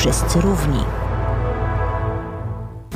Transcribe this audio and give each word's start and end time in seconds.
wszyscy 0.00 0.40
równi. 0.40 0.84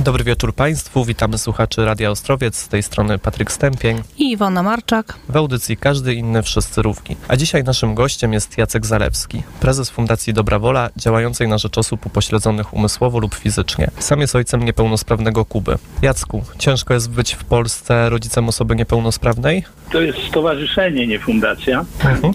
Dobry 0.05 0.23
wieczór 0.23 0.53
Państwu, 0.53 1.05
witamy 1.05 1.37
słuchaczy 1.37 1.85
Radia 1.85 2.11
Ostrowiec, 2.11 2.57
z 2.57 2.67
tej 2.67 2.83
strony 2.83 3.19
Patryk 3.19 3.51
Stępień 3.51 4.01
i 4.17 4.31
Iwona 4.31 4.63
Marczak. 4.63 5.19
W 5.29 5.37
audycji 5.37 5.77
Każdy 5.77 6.13
Inny 6.13 6.43
Wszyscy 6.43 6.81
Równi. 6.81 7.15
A 7.27 7.35
dzisiaj 7.35 7.63
naszym 7.63 7.95
gościem 7.95 8.33
jest 8.33 8.57
Jacek 8.57 8.85
Zalewski, 8.85 9.43
prezes 9.59 9.89
Fundacji 9.89 10.33
Dobra 10.33 10.59
Wola, 10.59 10.89
działającej 10.97 11.47
na 11.47 11.57
rzecz 11.57 11.77
osób 11.77 12.05
upośledzonych 12.05 12.73
umysłowo 12.73 13.19
lub 13.19 13.35
fizycznie. 13.35 13.91
Sam 13.99 14.21
jest 14.21 14.35
ojcem 14.35 14.63
niepełnosprawnego 14.63 15.45
Kuby. 15.45 15.77
Jacku, 16.01 16.43
ciężko 16.57 16.93
jest 16.93 17.09
być 17.09 17.33
w 17.33 17.43
Polsce 17.43 18.09
rodzicem 18.09 18.49
osoby 18.49 18.75
niepełnosprawnej? 18.75 19.63
To 19.91 20.01
jest 20.01 20.19
stowarzyszenie, 20.19 21.07
nie 21.07 21.19
fundacja. 21.19 21.85
Mhm. 22.05 22.33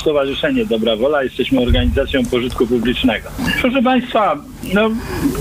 Stowarzyszenie 0.00 0.66
Dobra 0.66 0.96
Wola, 0.96 1.22
jesteśmy 1.22 1.60
organizacją 1.60 2.26
pożytku 2.26 2.66
publicznego. 2.66 3.28
Proszę 3.60 3.82
Państwa, 3.82 4.36
no 4.74 4.90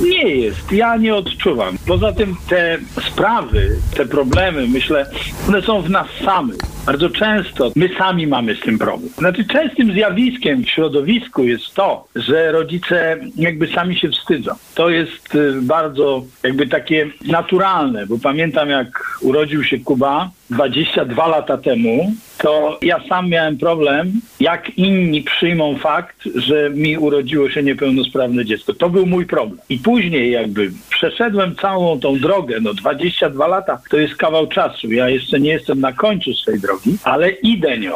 nie 0.04 0.36
jest. 0.36 0.72
Ja 0.72 0.98
nie 0.98 1.16
odczuwam. 1.16 1.51
Poza 1.88 2.14
tym 2.14 2.36
te 2.50 2.78
sprawy, 3.02 3.70
te 3.96 4.06
problemy, 4.06 4.68
myślę, 4.68 5.06
one 5.48 5.62
są 5.62 5.82
w 5.82 5.90
nas 5.90 6.08
samych. 6.26 6.58
Bardzo 6.86 7.10
często 7.10 7.72
my 7.76 7.90
sami 7.98 8.28
mamy 8.28 8.56
z 8.56 8.60
tym 8.60 8.78
problem. 8.78 9.10
Znaczy 9.18 9.46
częstym 9.46 9.94
zjawiskiem 9.94 10.64
w 10.64 10.70
środowisku 10.70 11.44
jest 11.44 11.74
to, 11.74 12.08
że 12.16 12.52
rodzice 12.52 13.18
jakby 13.36 13.68
sami 13.68 13.98
się 13.98 14.10
wstydzą. 14.10 14.52
To 14.76 14.90
jest 14.90 15.36
y, 15.36 15.62
bardzo 15.62 16.24
jakby 16.44 16.68
takie 16.68 17.10
naturalne, 17.26 18.08
bo 18.08 18.20
pamiętam 18.20 18.70
jak 18.70 19.18
urodził 19.22 19.64
się 19.64 19.80
Kuba 19.80 20.30
22 20.52 21.28
lata 21.28 21.58
temu, 21.58 22.14
to 22.38 22.78
ja 22.82 23.00
sam 23.10 23.30
miałem 23.30 23.58
problem, 23.58 24.22
jak 24.40 24.78
inni 24.78 25.24
przyjmą 25.24 25.78
fakt, 25.78 26.16
że 26.36 26.70
mi 26.70 26.98
urodziło 26.98 27.50
się 27.50 27.64
niepełnosprawne 27.64 28.46
dziecko. 28.46 28.74
To 28.74 28.90
był 28.90 29.06
mój 29.06 29.26
problem. 29.26 29.60
I 29.70 29.78
później 29.78 30.32
jakby 30.32 30.72
przeszedłem 30.90 31.56
całą 31.56 32.00
tą 32.00 32.20
drogę, 32.20 32.58
no 32.62 32.74
22 32.74 33.48
lata 33.48 33.82
to 33.90 33.98
jest 33.98 34.16
kawał 34.16 34.48
czasu. 34.48 34.92
Ja 34.92 35.10
jeszcze 35.10 35.40
nie 35.40 35.52
jestem 35.52 35.80
na 35.80 35.94
końcu 35.94 36.34
swej 36.34 36.60
drogi, 36.60 36.98
ale 37.04 37.30
idę 37.30 37.78
nią. 37.78 37.96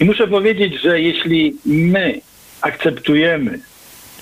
I 0.00 0.04
muszę 0.04 0.28
powiedzieć, 0.28 0.80
że 0.80 1.00
jeśli 1.00 1.56
my 1.66 2.20
akceptujemy 2.62 3.58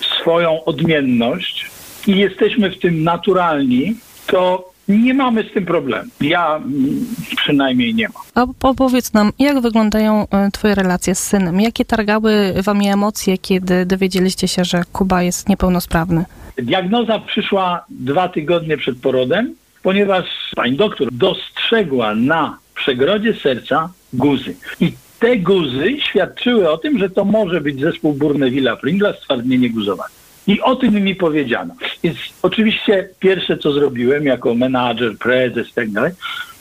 swoją 0.01 0.63
odmienność 0.63 1.65
i 2.07 2.17
jesteśmy 2.17 2.71
w 2.71 2.79
tym 2.79 3.03
naturalni, 3.03 3.95
to 4.27 4.69
nie 4.89 5.13
mamy 5.13 5.43
z 5.43 5.53
tym 5.53 5.65
problemu. 5.65 6.09
Ja 6.21 6.55
mm, 6.55 7.05
przynajmniej 7.37 7.95
nie 7.95 8.07
mam. 8.09 8.23
A 8.35 8.67
opowiedz 8.67 9.13
nam, 9.13 9.31
jak 9.39 9.61
wyglądają 9.61 10.27
e, 10.31 10.51
twoje 10.51 10.75
relacje 10.75 11.15
z 11.15 11.19
synem? 11.19 11.61
Jakie 11.61 11.85
targały 11.85 12.53
wami 12.63 12.87
emocje, 12.87 13.37
kiedy 13.37 13.85
dowiedzieliście 13.85 14.47
się, 14.47 14.65
że 14.65 14.83
Kuba 14.93 15.23
jest 15.23 15.49
niepełnosprawny? 15.49 16.25
Diagnoza 16.57 17.19
przyszła 17.19 17.85
dwa 17.89 18.29
tygodnie 18.29 18.77
przed 18.77 18.97
porodem, 18.97 19.55
ponieważ 19.83 20.25
pani 20.55 20.77
doktor 20.77 21.07
dostrzegła 21.11 22.15
na 22.15 22.57
przegrodzie 22.75 23.33
serca 23.33 23.89
guzy. 24.13 24.55
I 24.79 24.93
te 25.19 25.37
guzy 25.37 25.97
świadczyły 26.09 26.71
o 26.71 26.77
tym, 26.77 26.99
że 26.99 27.09
to 27.09 27.25
może 27.25 27.61
być 27.61 27.79
zespół 27.79 28.13
Burnevilla-Pringla, 28.13 29.13
stwardnienie 29.13 29.69
guzowe. 29.69 30.03
I 30.49 30.61
o 30.61 30.75
tym 30.75 30.93
mi 30.93 31.15
powiedziano. 31.15 31.73
Więc 32.03 32.17
oczywiście 32.41 33.09
pierwsze, 33.19 33.57
co 33.57 33.71
zrobiłem 33.71 34.25
jako 34.25 34.55
menadżer, 34.55 35.17
prezes 35.17 35.69
i 35.69 35.73
tak 35.73 35.91
dalej, 35.91 36.11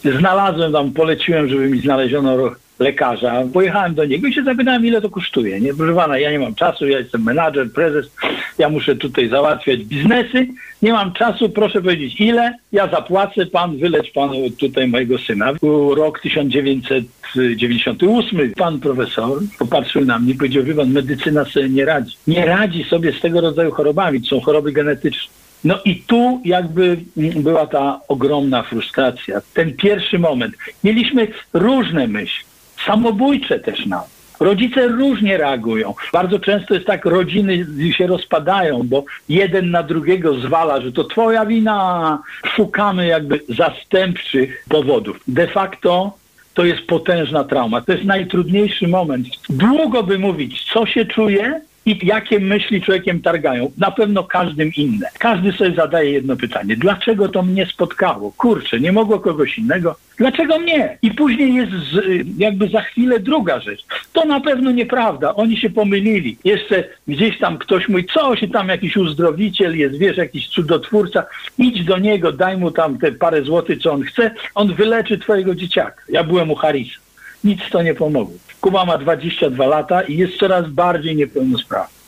znalazłem 0.04 0.72
tam, 0.72 0.92
poleciłem, 0.92 1.48
żeby 1.48 1.68
mi 1.68 1.80
znaleziono 1.80 2.36
lekarza. 2.78 3.42
Pojechałem 3.52 3.94
do 3.94 4.04
niego 4.04 4.26
i 4.26 4.34
się 4.34 4.42
zapytałem, 4.42 4.86
ile 4.86 5.00
to 5.00 5.10
kosztuje. 5.10 5.60
Nie, 5.60 5.74
proszę 5.74 5.94
pana, 5.94 6.18
ja 6.18 6.30
nie 6.30 6.38
mam 6.38 6.54
czasu, 6.54 6.86
ja 6.86 6.98
jestem 6.98 7.22
menadżer, 7.22 7.72
prezes, 7.72 8.10
ja 8.58 8.68
muszę 8.68 8.96
tutaj 8.96 9.28
załatwiać 9.28 9.84
biznesy, 9.84 10.46
nie 10.82 10.92
mam 10.92 11.12
czasu, 11.12 11.50
proszę 11.50 11.80
powiedzieć 11.80 12.20
ile, 12.20 12.54
ja 12.72 12.88
zapłacę, 12.88 13.46
pan 13.46 13.78
wyleć 13.78 14.10
panu 14.10 14.50
tutaj 14.50 14.88
mojego 14.88 15.18
syna. 15.18 15.52
Był 15.52 15.94
rok 15.94 16.20
1998, 16.20 18.52
pan 18.56 18.80
profesor 18.80 19.38
popatrzył 19.58 20.04
na 20.04 20.18
mnie 20.18 20.32
i 20.32 20.36
powiedział, 20.36 20.64
wie 20.64 20.74
pan, 20.74 20.90
medycyna 20.90 21.44
sobie 21.44 21.68
nie 21.68 21.84
radzi. 21.84 22.16
Nie 22.26 22.46
radzi 22.46 22.84
sobie 22.84 23.12
z 23.12 23.20
tego 23.20 23.40
rodzaju 23.40 23.70
chorobami, 23.70 24.20
to 24.20 24.26
są 24.26 24.40
choroby 24.40 24.72
genetyczne. 24.72 25.32
No 25.64 25.78
i 25.84 25.96
tu 25.96 26.40
jakby 26.44 26.96
była 27.16 27.66
ta 27.66 28.00
ogromna 28.08 28.62
frustracja. 28.62 29.40
Ten 29.54 29.76
pierwszy 29.76 30.18
moment. 30.18 30.54
Mieliśmy 30.84 31.28
różne 31.52 32.06
myśli 32.06 32.44
samobójcze 32.86 33.60
też 33.60 33.86
nawet. 33.86 34.17
Rodzice 34.40 34.88
różnie 34.88 35.36
reagują. 35.36 35.94
Bardzo 36.12 36.38
często 36.38 36.74
jest 36.74 36.86
tak, 36.86 37.04
rodziny 37.04 37.66
się 37.92 38.06
rozpadają, 38.06 38.82
bo 38.84 39.04
jeden 39.28 39.70
na 39.70 39.82
drugiego 39.82 40.34
zwala, 40.34 40.80
że 40.80 40.92
to 40.92 41.04
twoja 41.04 41.46
wina. 41.46 42.22
Szukamy 42.44 43.06
jakby 43.06 43.40
zastępczych 43.48 44.64
powodów. 44.68 45.20
De 45.28 45.46
facto 45.46 46.12
to 46.54 46.64
jest 46.64 46.86
potężna 46.86 47.44
trauma. 47.44 47.80
To 47.80 47.92
jest 47.92 48.04
najtrudniejszy 48.04 48.88
moment. 48.88 49.26
Długo 49.50 50.02
by 50.02 50.18
mówić, 50.18 50.64
co 50.72 50.86
się 50.86 51.04
czuje, 51.04 51.60
i 51.88 52.06
jakie 52.06 52.40
myśli 52.40 52.82
człowiekiem 52.82 53.22
targają. 53.22 53.70
Na 53.78 53.90
pewno 53.90 54.24
każdym 54.24 54.70
inne. 54.76 55.08
Każdy 55.18 55.52
sobie 55.52 55.74
zadaje 55.74 56.10
jedno 56.10 56.36
pytanie. 56.36 56.76
Dlaczego 56.76 57.28
to 57.28 57.42
mnie 57.42 57.66
spotkało? 57.66 58.32
Kurczę, 58.32 58.80
nie 58.80 58.92
mogło 58.92 59.20
kogoś 59.20 59.58
innego. 59.58 59.96
Dlaczego 60.16 60.58
mnie? 60.58 60.98
I 61.02 61.10
później 61.10 61.54
jest 61.54 61.72
z, 61.72 62.26
jakby 62.38 62.68
za 62.68 62.80
chwilę 62.80 63.20
druga 63.20 63.60
rzecz. 63.60 63.84
To 64.12 64.24
na 64.24 64.40
pewno 64.40 64.70
nieprawda. 64.70 65.34
Oni 65.34 65.56
się 65.56 65.70
pomylili. 65.70 66.38
Jeszcze 66.44 66.84
gdzieś 67.08 67.38
tam 67.38 67.58
ktoś 67.58 67.88
mówi, 67.88 68.04
co 68.14 68.36
się 68.36 68.48
tam 68.48 68.68
jakiś 68.68 68.96
uzdrowiciel 68.96 69.78
jest, 69.78 69.98
wiesz, 69.98 70.16
jakiś 70.16 70.48
cudotwórca. 70.48 71.24
Idź 71.58 71.84
do 71.84 71.98
niego, 71.98 72.32
daj 72.32 72.56
mu 72.56 72.70
tam 72.70 72.98
te 72.98 73.12
parę 73.12 73.42
złotych, 73.42 73.82
co 73.82 73.92
on 73.92 74.02
chce. 74.02 74.30
On 74.54 74.74
wyleczy 74.74 75.18
twojego 75.18 75.54
dzieciaka. 75.54 76.02
Ja 76.08 76.24
byłem 76.24 76.50
u 76.50 76.54
Harisa. 76.54 77.07
Nic 77.44 77.60
to 77.70 77.82
nie 77.82 77.94
pomogło. 77.94 78.34
Kuba 78.60 78.84
ma 78.84 78.98
22 78.98 79.66
lata 79.66 80.02
i 80.02 80.16
jest 80.16 80.36
coraz 80.36 80.68
bardziej 80.70 81.16
niepełnosprawny. 81.16 81.98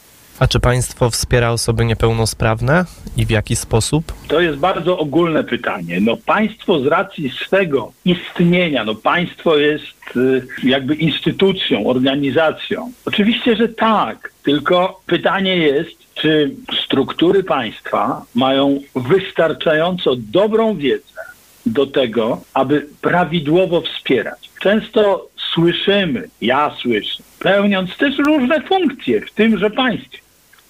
A 0.40 0.46
czy 0.46 0.60
państwo 0.60 1.10
wspiera 1.10 1.50
osoby 1.50 1.84
niepełnosprawne 1.84 2.84
i 3.16 3.26
w 3.26 3.30
jaki 3.30 3.56
sposób? 3.56 4.12
To 4.28 4.40
jest 4.40 4.58
bardzo 4.58 4.98
ogólne 4.98 5.44
pytanie. 5.44 6.00
No 6.00 6.16
państwo 6.16 6.80
z 6.80 6.86
racji 6.86 7.30
swego 7.30 7.92
istnienia, 8.04 8.84
no 8.84 8.94
państwo 8.94 9.56
jest 9.56 10.16
y, 10.16 10.46
jakby 10.62 10.94
instytucją, 10.94 11.86
organizacją. 11.86 12.92
Oczywiście, 13.06 13.56
że 13.56 13.68
tak, 13.68 14.32
tylko 14.42 15.00
pytanie 15.06 15.56
jest, 15.56 16.14
czy 16.14 16.54
struktury 16.84 17.44
państwa 17.44 18.24
mają 18.34 18.80
wystarczająco 18.94 20.16
dobrą 20.16 20.76
wiedzę 20.76 21.20
do 21.66 21.86
tego, 21.86 22.40
aby 22.54 22.86
prawidłowo 23.00 23.80
wspierać. 23.80 24.50
Często 24.60 25.28
słyszymy, 25.54 26.28
ja 26.40 26.76
słyszę, 26.80 27.22
pełniąc 27.38 27.96
też 27.96 28.18
różne 28.18 28.62
funkcje 28.62 29.20
w 29.20 29.30
tymże 29.30 29.70
państwie, 29.70 30.18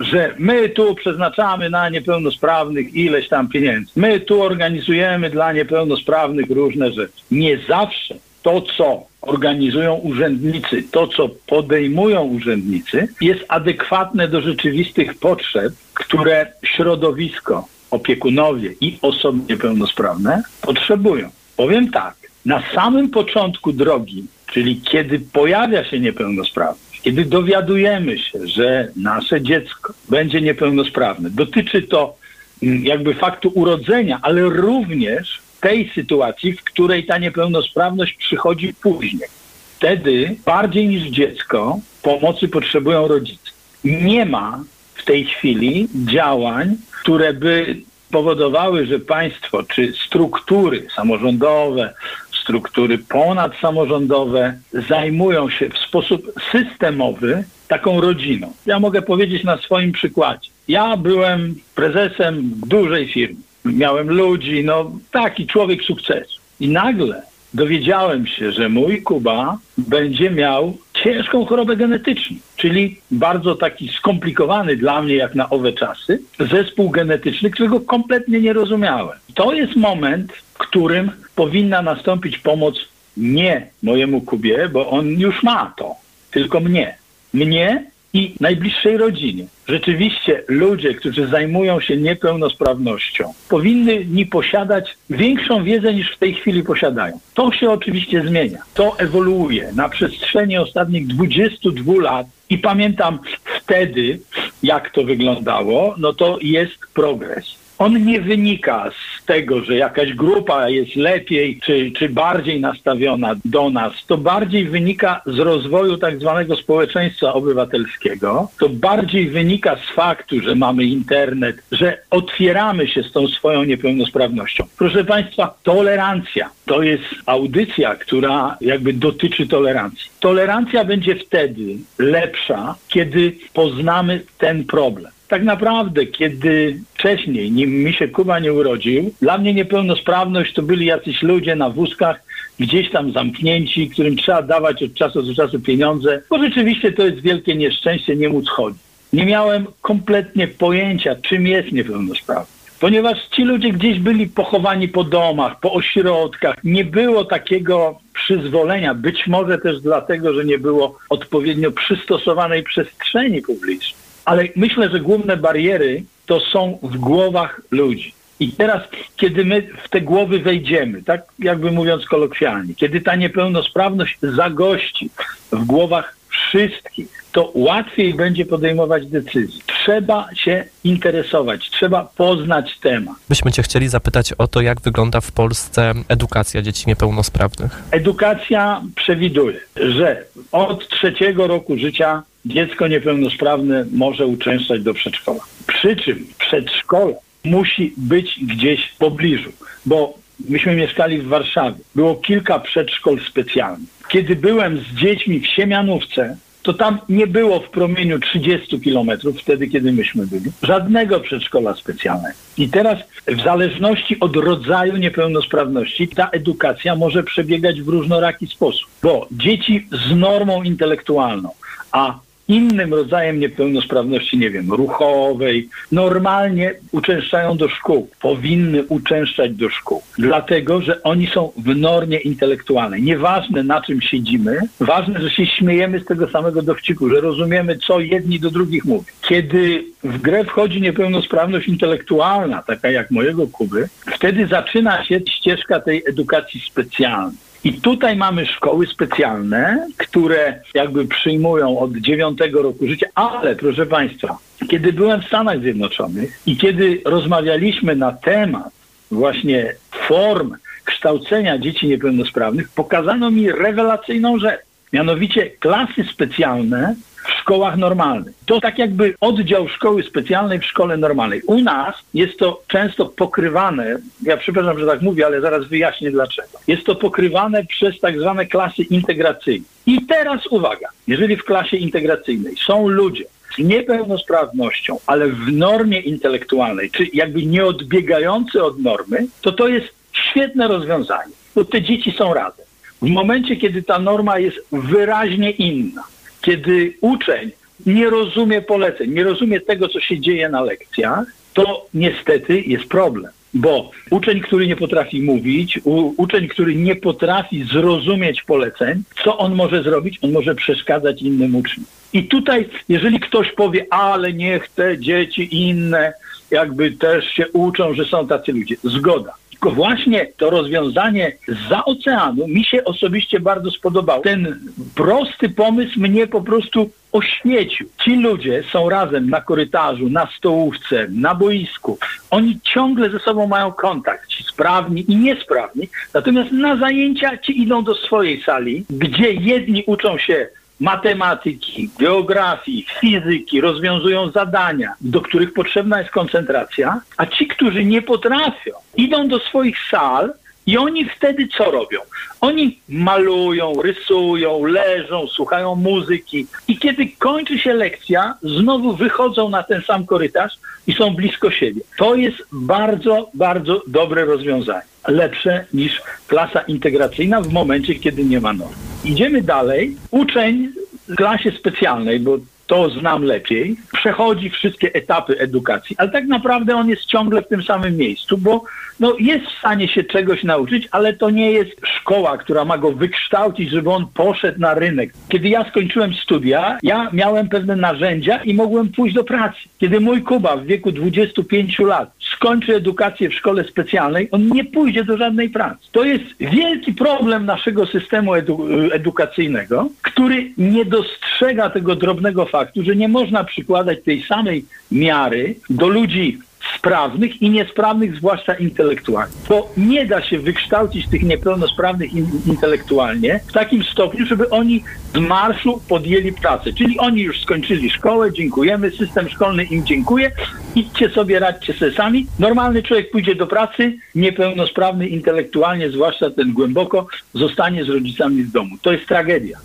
że 0.00 0.34
my 0.38 0.68
tu 0.68 0.94
przeznaczamy 0.94 1.70
na 1.70 1.88
niepełnosprawnych 1.88 2.94
ileś 2.94 3.28
tam 3.28 3.48
pieniędzy. 3.48 3.92
My 3.96 4.20
tu 4.20 4.42
organizujemy 4.42 5.30
dla 5.30 5.52
niepełnosprawnych 5.52 6.50
różne 6.50 6.92
rzeczy. 6.92 7.22
Nie 7.30 7.58
zawsze 7.68 8.14
to, 8.42 8.62
co 8.62 9.02
organizują 9.20 9.94
urzędnicy, 9.94 10.82
to, 10.90 11.08
co 11.08 11.28
podejmują 11.28 12.22
urzędnicy, 12.22 13.08
jest 13.20 13.44
adekwatne 13.48 14.28
do 14.28 14.40
rzeczywistych 14.40 15.18
potrzeb, 15.18 15.72
które 15.94 16.52
środowisko, 16.62 17.68
opiekunowie 17.90 18.74
i 18.80 18.98
osoby 19.02 19.38
niepełnosprawne 19.48 20.42
potrzebują. 20.60 21.30
Powiem 21.56 21.90
tak, 21.90 22.14
na 22.44 22.62
samym 22.74 23.10
początku 23.10 23.72
drogi 23.72 24.24
Czyli 24.52 24.80
kiedy 24.80 25.18
pojawia 25.18 25.84
się 25.84 26.00
niepełnosprawność, 26.00 27.00
kiedy 27.02 27.24
dowiadujemy 27.24 28.18
się, 28.18 28.46
że 28.46 28.88
nasze 28.96 29.40
dziecko 29.40 29.94
będzie 30.08 30.40
niepełnosprawne, 30.40 31.30
dotyczy 31.30 31.82
to 31.82 32.16
mm, 32.62 32.84
jakby 32.84 33.14
faktu 33.14 33.52
urodzenia, 33.54 34.18
ale 34.22 34.42
również 34.42 35.40
tej 35.60 35.90
sytuacji, 35.94 36.52
w 36.52 36.64
której 36.64 37.06
ta 37.06 37.18
niepełnosprawność 37.18 38.14
przychodzi 38.14 38.74
później. 38.82 39.28
Wtedy 39.76 40.36
bardziej 40.46 40.88
niż 40.88 41.02
dziecko 41.02 41.78
pomocy 42.02 42.48
potrzebują 42.48 43.08
rodzice. 43.08 43.50
Nie 43.84 44.26
ma 44.26 44.64
w 44.94 45.04
tej 45.04 45.24
chwili 45.24 45.88
działań, 45.94 46.76
które 47.02 47.34
by 47.34 47.76
powodowały, 48.10 48.86
że 48.86 48.98
państwo 48.98 49.62
czy 49.62 49.92
struktury 50.06 50.86
samorządowe, 50.96 51.94
struktury 52.42 52.98
ponadsamorządowe 52.98 54.58
zajmują 54.88 55.50
się 55.50 55.68
w 55.68 55.78
sposób 55.78 56.32
systemowy 56.52 57.44
taką 57.68 58.00
rodziną. 58.00 58.52
Ja 58.66 58.80
mogę 58.80 59.02
powiedzieć 59.02 59.44
na 59.44 59.56
swoim 59.58 59.92
przykładzie. 59.92 60.50
Ja 60.68 60.96
byłem 60.96 61.54
prezesem 61.74 62.50
dużej 62.66 63.12
firmy. 63.12 63.40
Miałem 63.64 64.10
ludzi, 64.10 64.64
no 64.64 64.92
taki 65.12 65.46
człowiek 65.46 65.82
sukcesu. 65.82 66.40
I 66.60 66.68
nagle 66.68 67.22
dowiedziałem 67.54 68.26
się, 68.26 68.52
że 68.52 68.68
mój 68.68 69.02
Kuba 69.02 69.58
będzie 69.78 70.30
miał 70.30 70.76
ciężką 70.94 71.44
chorobę 71.44 71.76
genetyczną, 71.76 72.36
czyli 72.56 73.00
bardzo 73.10 73.54
taki 73.54 73.88
skomplikowany 73.88 74.76
dla 74.76 75.02
mnie, 75.02 75.14
jak 75.14 75.34
na 75.34 75.50
owe 75.50 75.72
czasy, 75.72 76.22
zespół 76.38 76.90
genetyczny, 76.90 77.50
którego 77.50 77.80
kompletnie 77.80 78.40
nie 78.40 78.52
rozumiałem. 78.52 79.18
To 79.34 79.52
jest 79.52 79.76
moment, 79.76 80.32
w 80.32 80.58
którym 80.58 81.10
powinna 81.34 81.82
nastąpić 81.82 82.38
pomoc 82.38 82.74
nie 83.16 83.66
mojemu 83.82 84.20
Kubie, 84.20 84.68
bo 84.72 84.90
on 84.90 85.08
już 85.08 85.42
ma 85.42 85.72
to, 85.76 85.94
tylko 86.30 86.60
mnie. 86.60 86.96
Mnie 87.34 87.90
i 88.12 88.34
najbliższej 88.40 88.96
rodzinie. 88.96 89.44
Rzeczywiście 89.68 90.42
ludzie, 90.48 90.94
którzy 90.94 91.26
zajmują 91.26 91.80
się 91.80 91.96
niepełnosprawnością, 91.96 93.34
powinni 93.48 94.26
posiadać 94.26 94.96
większą 95.10 95.64
wiedzę 95.64 95.94
niż 95.94 96.12
w 96.12 96.18
tej 96.18 96.34
chwili 96.34 96.62
posiadają. 96.62 97.20
To 97.34 97.52
się 97.52 97.70
oczywiście 97.70 98.22
zmienia. 98.28 98.58
To 98.74 98.98
ewoluuje 98.98 99.72
na 99.76 99.88
przestrzeni 99.88 100.58
ostatnich 100.58 101.06
22 101.06 101.92
lat 102.02 102.26
i 102.50 102.58
pamiętam 102.58 103.18
wtedy, 103.44 104.20
jak 104.62 104.90
to 104.90 105.04
wyglądało, 105.04 105.94
no 105.98 106.12
to 106.12 106.38
jest 106.42 106.78
progres 106.94 107.60
on 107.80 108.04
nie 108.04 108.20
wynika 108.20 108.90
z 108.90 109.09
tego, 109.30 109.64
że 109.64 109.76
jakaś 109.76 110.14
grupa 110.14 110.68
jest 110.68 110.96
lepiej 110.96 111.58
czy, 111.62 111.90
czy 111.90 112.08
bardziej 112.08 112.60
nastawiona 112.60 113.34
do 113.44 113.70
nas. 113.70 113.92
To 114.06 114.18
bardziej 114.18 114.64
wynika 114.64 115.22
z 115.26 115.38
rozwoju 115.38 115.96
tak 115.96 116.20
zwanego 116.20 116.56
społeczeństwa 116.56 117.32
obywatelskiego. 117.32 118.48
To 118.58 118.68
bardziej 118.68 119.30
wynika 119.30 119.76
z 119.76 119.94
faktu, 119.94 120.40
że 120.40 120.54
mamy 120.54 120.84
internet, 120.84 121.56
że 121.72 121.98
otwieramy 122.10 122.88
się 122.88 123.02
z 123.02 123.12
tą 123.12 123.28
swoją 123.28 123.64
niepełnosprawnością. 123.64 124.64
Proszę 124.78 125.04
Państwa, 125.04 125.54
tolerancja 125.62 126.50
to 126.66 126.82
jest 126.82 127.04
audycja, 127.26 127.94
która 127.94 128.56
jakby 128.60 128.92
dotyczy 128.92 129.46
tolerancji. 129.46 130.10
Tolerancja 130.20 130.84
będzie 130.84 131.16
wtedy 131.16 131.76
lepsza, 131.98 132.74
kiedy 132.88 133.32
poznamy 133.54 134.22
ten 134.38 134.64
problem 134.64 135.12
tak 135.30 135.42
naprawdę, 135.44 136.06
kiedy 136.06 136.80
wcześniej, 136.94 137.52
nim 137.52 137.70
mi 137.70 137.92
się 137.92 138.08
Kuba 138.08 138.38
nie 138.38 138.52
urodził, 138.52 139.14
dla 139.22 139.38
mnie 139.38 139.54
niepełnosprawność 139.54 140.54
to 140.54 140.62
byli 140.62 140.86
jacyś 140.86 141.22
ludzie 141.22 141.56
na 141.56 141.70
wózkach, 141.70 142.20
gdzieś 142.60 142.90
tam 142.90 143.12
zamknięci, 143.12 143.90
którym 143.90 144.16
trzeba 144.16 144.42
dawać 144.42 144.82
od 144.82 144.94
czasu 144.94 145.22
do 145.22 145.34
czasu 145.34 145.60
pieniądze, 145.60 146.22
bo 146.30 146.38
rzeczywiście 146.38 146.92
to 146.92 147.06
jest 147.06 147.20
wielkie 147.20 147.56
nieszczęście 147.56 148.16
nie 148.16 148.28
móc 148.28 148.48
chodzić. 148.48 148.82
Nie 149.12 149.26
miałem 149.26 149.66
kompletnie 149.80 150.48
pojęcia, 150.48 151.16
czym 151.22 151.46
jest 151.46 151.72
niepełnosprawność 151.72 152.60
ponieważ 152.80 153.28
ci 153.28 153.44
ludzie 153.44 153.72
gdzieś 153.72 153.98
byli 153.98 154.26
pochowani 154.26 154.88
po 154.88 155.04
domach, 155.04 155.60
po 155.60 155.72
ośrodkach. 155.72 156.56
Nie 156.64 156.84
było 156.84 157.24
takiego 157.24 157.98
przyzwolenia, 158.14 158.94
być 158.94 159.26
może 159.26 159.58
też 159.58 159.80
dlatego, 159.80 160.34
że 160.34 160.44
nie 160.44 160.58
było 160.58 160.98
odpowiednio 161.08 161.70
przystosowanej 161.70 162.62
przestrzeni 162.62 163.42
publicznej. 163.42 163.99
Ale 164.30 164.44
myślę, 164.56 164.90
że 164.90 165.00
główne 165.00 165.36
bariery 165.36 166.02
to 166.26 166.40
są 166.40 166.78
w 166.82 166.96
głowach 166.96 167.60
ludzi. 167.70 168.14
I 168.40 168.52
teraz, 168.52 168.82
kiedy 169.16 169.44
my 169.44 169.68
w 169.82 169.88
te 169.88 170.00
głowy 170.00 170.38
wejdziemy, 170.38 171.02
tak 171.02 171.22
jakby 171.38 171.70
mówiąc 171.70 172.06
kolokwialnie, 172.06 172.74
kiedy 172.74 173.00
ta 173.00 173.16
niepełnosprawność 173.16 174.18
zagości 174.22 175.10
w 175.52 175.64
głowach 175.64 176.16
wszystkich, 176.48 177.24
to 177.32 177.52
łatwiej 177.54 178.14
będzie 178.14 178.46
podejmować 178.46 179.06
decyzje. 179.06 179.62
Trzeba 179.66 180.28
się 180.34 180.64
interesować, 180.84 181.70
trzeba 181.70 182.04
poznać 182.16 182.78
temat. 182.78 183.14
Byśmy 183.28 183.52
Cię 183.52 183.62
chcieli 183.62 183.88
zapytać 183.88 184.32
o 184.32 184.48
to, 184.48 184.60
jak 184.60 184.80
wygląda 184.80 185.20
w 185.20 185.32
Polsce 185.32 185.94
edukacja 186.08 186.62
dzieci 186.62 186.84
niepełnosprawnych. 186.86 187.82
Edukacja 187.90 188.82
przewiduje, 188.94 189.60
że 189.76 190.24
od 190.52 190.88
trzeciego 190.88 191.46
roku 191.46 191.78
życia 191.78 192.22
dziecko 192.44 192.88
niepełnosprawne 192.88 193.84
może 193.92 194.26
uczęszczać 194.26 194.82
do 194.82 194.94
przedszkola. 194.94 195.40
Przy 195.66 195.96
czym 195.96 196.26
przedszkole 196.38 197.14
musi 197.44 197.94
być 197.96 198.40
gdzieś 198.42 198.90
w 198.90 198.96
pobliżu, 198.96 199.52
bo 199.86 200.14
myśmy 200.48 200.74
mieszkali 200.74 201.18
w 201.18 201.28
Warszawie. 201.28 201.76
Było 201.94 202.14
kilka 202.14 202.58
przedszkol 202.58 203.20
specjalnych. 203.30 203.99
Kiedy 204.10 204.36
byłem 204.36 204.78
z 204.78 204.94
dziećmi 204.94 205.40
w 205.40 205.46
Siemianówce, 205.46 206.36
to 206.62 206.74
tam 206.74 206.98
nie 207.08 207.26
było 207.26 207.60
w 207.60 207.70
promieniu 207.70 208.18
30 208.18 208.80
kilometrów, 208.80 209.40
wtedy 209.40 209.68
kiedy 209.68 209.92
myśmy 209.92 210.26
byli, 210.26 210.50
żadnego 210.62 211.20
przedszkola 211.20 211.74
specjalnego. 211.74 212.34
I 212.58 212.68
teraz 212.68 212.98
w 213.26 213.42
zależności 213.42 214.20
od 214.20 214.36
rodzaju 214.36 214.96
niepełnosprawności 214.96 216.08
ta 216.08 216.28
edukacja 216.28 216.96
może 216.96 217.22
przebiegać 217.22 217.82
w 217.82 217.88
różnoraki 217.88 218.46
sposób, 218.46 218.90
bo 219.02 219.28
dzieci 219.30 219.86
z 219.92 220.16
normą 220.16 220.62
intelektualną, 220.62 221.50
a 221.92 222.18
innym 222.50 222.94
rodzajem 222.94 223.40
niepełnosprawności, 223.40 224.38
nie 224.38 224.50
wiem, 224.50 224.72
ruchowej, 224.72 225.68
normalnie 225.92 226.74
uczęszczają 226.92 227.56
do 227.56 227.68
szkół, 227.68 228.08
powinny 228.20 228.84
uczęszczać 228.84 229.52
do 229.54 229.70
szkół, 229.70 230.02
dlatego 230.18 230.80
że 230.80 231.02
oni 231.02 231.26
są 231.26 231.52
w 231.56 231.76
normie 231.76 232.18
intelektualnej. 232.18 233.02
Nieważne 233.02 233.62
na 233.62 233.80
czym 233.80 234.00
siedzimy, 234.00 234.58
ważne, 234.80 235.20
że 235.20 235.30
się 235.30 235.46
śmiejemy 235.46 236.00
z 236.00 236.04
tego 236.04 236.28
samego 236.28 236.62
dowcipu, 236.62 237.08
że 237.08 237.20
rozumiemy, 237.20 237.78
co 237.78 238.00
jedni 238.00 238.40
do 238.40 238.50
drugich 238.50 238.84
mówią. 238.84 239.04
Kiedy 239.28 239.84
w 240.04 240.18
grę 240.18 240.44
wchodzi 240.44 240.80
niepełnosprawność 240.80 241.68
intelektualna, 241.68 242.62
taka 242.62 242.90
jak 242.90 243.10
mojego 243.10 243.46
Kuby, 243.46 243.88
wtedy 244.12 244.46
zaczyna 244.46 245.04
się 245.04 245.20
ścieżka 245.30 245.80
tej 245.80 246.02
edukacji 246.08 246.60
specjalnej. 246.60 247.49
I 247.64 247.72
tutaj 247.72 248.16
mamy 248.16 248.46
szkoły 248.46 248.86
specjalne, 248.86 249.86
które 249.96 250.60
jakby 250.74 251.06
przyjmują 251.06 251.78
od 251.78 251.96
dziewiątego 251.96 252.62
roku 252.62 252.86
życia, 252.86 253.06
ale 253.14 253.56
proszę 253.56 253.86
Państwa, 253.86 254.38
kiedy 254.70 254.92
byłem 254.92 255.22
w 255.22 255.26
Stanach 255.26 255.60
Zjednoczonych 255.60 256.40
i 256.46 256.56
kiedy 256.56 257.00
rozmawialiśmy 257.04 257.96
na 257.96 258.12
temat 258.12 258.70
właśnie 259.10 259.74
form 259.90 260.54
kształcenia 260.84 261.58
dzieci 261.58 261.88
niepełnosprawnych, 261.88 262.68
pokazano 262.68 263.30
mi 263.30 263.52
rewelacyjną 263.52 264.38
rzecz. 264.38 264.60
Mianowicie 264.92 265.50
klasy 265.50 266.04
specjalne 266.12 266.94
w 267.24 267.30
szkołach 267.30 267.76
normalnych. 267.76 268.34
To 268.46 268.60
tak 268.60 268.78
jakby 268.78 269.14
oddział 269.20 269.68
szkoły 269.68 270.02
specjalnej 270.02 270.58
w 270.58 270.64
szkole 270.64 270.96
normalnej. 270.96 271.42
U 271.46 271.60
nas 271.60 271.94
jest 272.14 272.38
to 272.38 272.62
często 272.68 273.06
pokrywane, 273.06 273.96
ja 274.22 274.36
przepraszam, 274.36 274.78
że 274.78 274.86
tak 274.86 275.02
mówię, 275.02 275.26
ale 275.26 275.40
zaraz 275.40 275.64
wyjaśnię 275.64 276.10
dlaczego. 276.10 276.58
Jest 276.66 276.86
to 276.86 276.94
pokrywane 276.94 277.64
przez 277.64 278.00
tak 278.00 278.20
zwane 278.20 278.46
klasy 278.46 278.82
integracyjne. 278.82 279.64
I 279.86 280.06
teraz 280.06 280.46
uwaga, 280.46 280.88
jeżeli 281.06 281.36
w 281.36 281.44
klasie 281.44 281.76
integracyjnej 281.76 282.56
są 282.66 282.88
ludzie, 282.88 283.24
z 283.54 283.58
niepełnosprawnością, 283.58 284.98
ale 285.06 285.28
w 285.28 285.52
normie 285.52 286.00
intelektualnej, 286.00 286.90
czy 286.90 287.06
jakby 287.14 287.46
nie 287.46 287.64
odbiegający 287.64 288.64
od 288.64 288.78
normy, 288.78 289.26
to 289.40 289.52
to 289.52 289.68
jest 289.68 289.86
świetne 290.12 290.68
rozwiązanie, 290.68 291.32
bo 291.54 291.64
te 291.64 291.82
dzieci 291.82 292.12
są 292.18 292.34
razem. 292.34 292.66
W 293.02 293.08
momencie, 293.08 293.56
kiedy 293.56 293.82
ta 293.82 293.98
norma 293.98 294.38
jest 294.38 294.58
wyraźnie 294.72 295.50
inna, 295.50 296.04
kiedy 296.40 296.94
uczeń 297.00 297.50
nie 297.86 298.10
rozumie 298.10 298.62
poleceń, 298.62 299.10
nie 299.10 299.24
rozumie 299.24 299.60
tego, 299.60 299.88
co 299.88 300.00
się 300.00 300.20
dzieje 300.20 300.48
na 300.48 300.62
lekcjach, 300.62 301.24
to 301.54 301.86
niestety 301.94 302.60
jest 302.60 302.84
problem. 302.84 303.32
Bo 303.54 303.90
uczeń, 304.10 304.40
który 304.40 304.66
nie 304.66 304.76
potrafi 304.76 305.22
mówić, 305.22 305.80
u, 305.84 306.22
uczeń, 306.22 306.48
który 306.48 306.74
nie 306.74 306.96
potrafi 306.96 307.64
zrozumieć 307.64 308.42
poleceń, 308.42 309.02
co 309.24 309.38
on 309.38 309.54
może 309.54 309.82
zrobić? 309.82 310.18
On 310.22 310.32
może 310.32 310.54
przeszkadzać 310.54 311.22
innym 311.22 311.56
uczniom. 311.56 311.86
I 312.12 312.24
tutaj, 312.24 312.68
jeżeli 312.88 313.20
ktoś 313.20 313.52
powie, 313.52 313.86
ale 313.90 314.32
niech 314.32 314.68
te 314.68 314.98
dzieci 314.98 315.68
inne 315.68 316.12
jakby 316.50 316.92
też 316.92 317.24
się 317.24 317.48
uczą, 317.48 317.94
że 317.94 318.04
są 318.04 318.26
tacy 318.26 318.52
ludzie, 318.52 318.76
zgoda. 318.84 319.34
Tylko 319.60 319.76
właśnie 319.76 320.26
to 320.36 320.50
rozwiązanie 320.50 321.32
za 321.70 321.84
oceanu 321.84 322.48
mi 322.48 322.64
się 322.64 322.84
osobiście 322.84 323.40
bardzo 323.40 323.70
spodobało. 323.70 324.22
Ten 324.22 324.60
prosty 324.94 325.48
pomysł 325.48 326.00
mnie 326.00 326.26
po 326.26 326.40
prostu 326.40 326.90
oświecił. 327.12 327.88
Ci 328.04 328.16
ludzie 328.16 328.62
są 328.72 328.88
razem 328.88 329.30
na 329.30 329.40
korytarzu, 329.40 330.08
na 330.08 330.28
stołówce, 330.36 331.06
na 331.10 331.34
boisku. 331.34 331.98
Oni 332.30 332.60
ciągle 332.60 333.10
ze 333.10 333.18
sobą 333.18 333.46
mają 333.46 333.72
kontakt, 333.72 334.28
ci 334.28 334.44
sprawni 334.44 335.04
i 335.12 335.16
niesprawni. 335.16 335.88
Natomiast 336.14 336.52
na 336.52 336.76
zajęcia 336.76 337.38
ci 337.38 337.62
idą 337.62 337.84
do 337.84 337.94
swojej 337.94 338.42
sali, 338.42 338.84
gdzie 338.90 339.32
jedni 339.32 339.84
uczą 339.86 340.18
się 340.18 340.48
matematyki, 340.80 341.90
geografii, 341.98 342.86
fizyki, 343.00 343.60
rozwiązują 343.60 344.30
zadania, 344.30 344.94
do 345.00 345.20
których 345.20 345.52
potrzebna 345.52 345.98
jest 345.98 346.10
koncentracja, 346.10 347.00
a 347.16 347.26
ci, 347.26 347.46
którzy 347.46 347.84
nie 347.84 348.02
potrafią, 348.02 348.72
idą 348.96 349.28
do 349.28 349.38
swoich 349.38 349.76
sal 349.90 350.32
i 350.70 350.78
oni 350.78 351.04
wtedy 351.04 351.48
co 351.56 351.70
robią? 351.70 351.98
Oni 352.40 352.78
malują, 352.88 353.82
rysują, 353.82 354.64
leżą, 354.64 355.26
słuchają 355.26 355.74
muzyki 355.74 356.46
i 356.68 356.78
kiedy 356.78 357.08
kończy 357.18 357.58
się 357.58 357.72
lekcja, 357.72 358.34
znowu 358.42 358.92
wychodzą 358.96 359.48
na 359.48 359.62
ten 359.62 359.82
sam 359.82 360.06
korytarz 360.06 360.52
i 360.86 360.92
są 360.92 361.14
blisko 361.14 361.50
siebie. 361.50 361.80
To 361.98 362.14
jest 362.14 362.36
bardzo, 362.52 363.30
bardzo 363.34 363.82
dobre 363.86 364.24
rozwiązanie. 364.24 364.82
Lepsze 365.08 365.64
niż 365.74 366.02
klasa 366.26 366.60
integracyjna 366.60 367.40
w 367.40 367.52
momencie, 367.52 367.94
kiedy 367.94 368.24
nie 368.24 368.40
ma 368.40 368.52
norm. 368.52 368.74
Idziemy 369.04 369.42
dalej. 369.42 369.96
Uczeń 370.10 370.72
w 371.08 371.14
klasie 371.14 371.50
specjalnej, 371.50 372.20
bo 372.20 372.38
to 372.66 372.90
znam 372.90 373.22
lepiej, 373.22 373.76
przechodzi 373.92 374.50
wszystkie 374.50 374.94
etapy 374.94 375.38
edukacji, 375.38 375.96
ale 375.98 376.10
tak 376.10 376.26
naprawdę 376.26 376.76
on 376.76 376.88
jest 376.88 377.04
ciągle 377.04 377.42
w 377.42 377.48
tym 377.48 377.62
samym 377.62 377.96
miejscu, 377.96 378.38
bo 378.38 378.64
no, 379.00 379.16
jest 379.18 379.46
w 379.46 379.58
stanie 379.58 379.88
się 379.88 380.04
czegoś 380.04 380.44
nauczyć, 380.44 380.88
ale 380.90 381.12
to 381.12 381.30
nie 381.30 381.52
jest 381.52 381.70
szkoła, 381.82 382.38
która 382.38 382.64
ma 382.64 382.78
go 382.78 382.92
wykształcić, 382.92 383.70
żeby 383.70 383.90
on 383.90 384.06
poszedł 384.14 384.60
na 384.60 384.74
rynek. 384.74 385.12
Kiedy 385.28 385.48
ja 385.48 385.70
skończyłem 385.70 386.14
studia, 386.14 386.78
ja 386.82 387.10
miałem 387.12 387.48
pewne 387.48 387.76
narzędzia 387.76 388.42
i 388.42 388.54
mogłem 388.54 388.88
pójść 388.88 389.14
do 389.14 389.24
pracy. 389.24 389.58
Kiedy 389.78 390.00
mój 390.00 390.22
Kuba 390.22 390.56
w 390.56 390.66
wieku 390.66 390.92
25 390.92 391.78
lat 391.78 392.10
skończy 392.34 392.76
edukację 392.76 393.28
w 393.28 393.34
szkole 393.34 393.64
specjalnej, 393.64 394.28
on 394.30 394.48
nie 394.48 394.64
pójdzie 394.64 395.04
do 395.04 395.16
żadnej 395.16 395.50
pracy. 395.50 395.88
To 395.92 396.04
jest 396.04 396.24
wielki 396.40 396.92
problem 396.92 397.46
naszego 397.46 397.86
systemu 397.86 398.34
edu 398.34 398.68
edukacyjnego, 398.92 399.88
który 400.02 400.50
nie 400.58 400.84
dostrzega 400.84 401.70
tego 401.70 401.96
drobnego 401.96 402.46
faktu, 402.46 402.82
że 402.82 402.96
nie 402.96 403.08
można 403.08 403.44
przykładać 403.44 403.98
tej 404.04 404.22
samej 404.22 404.64
miary 404.92 405.54
do 405.70 405.88
ludzi 405.88 406.38
sprawnych 406.78 407.42
i 407.42 407.50
niesprawnych, 407.50 408.16
zwłaszcza 408.16 408.54
intelektualnie. 408.54 409.34
Bo 409.48 409.72
nie 409.76 410.06
da 410.06 410.22
się 410.22 410.38
wykształcić 410.38 411.08
tych 411.08 411.22
niepełnosprawnych 411.22 412.12
in, 412.12 412.26
intelektualnie 412.46 413.40
w 413.48 413.52
takim 413.52 413.84
stopniu, 413.84 414.26
żeby 414.26 414.50
oni 414.50 414.84
z 415.14 415.18
marszu 415.18 415.80
podjęli 415.88 416.32
pracę. 416.32 416.72
Czyli 416.72 416.98
oni 416.98 417.22
już 417.22 417.42
skończyli 417.42 417.90
szkołę, 417.90 418.32
dziękujemy, 418.32 418.90
system 418.90 419.28
szkolny 419.28 419.64
im 419.64 419.86
dziękuję, 419.86 420.30
idźcie 420.74 421.10
sobie, 421.10 421.38
radźcie 421.38 421.72
sobie 421.72 421.92
sami. 421.92 422.26
Normalny 422.38 422.82
człowiek 422.82 423.10
pójdzie 423.10 423.34
do 423.34 423.46
pracy, 423.46 423.98
niepełnosprawny 424.14 425.08
intelektualnie, 425.08 425.90
zwłaszcza 425.90 426.30
ten 426.30 426.52
głęboko, 426.52 427.06
zostanie 427.34 427.84
z 427.84 427.88
rodzicami 427.88 428.42
w 428.42 428.52
domu. 428.52 428.76
To 428.82 428.92
jest 428.92 429.06
tragedia. 429.06 429.58